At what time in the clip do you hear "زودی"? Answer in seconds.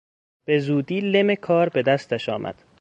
0.59-0.99